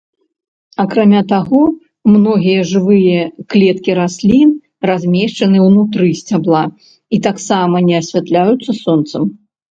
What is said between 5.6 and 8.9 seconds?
ўнутры сцябла і таксама не асвятляюцца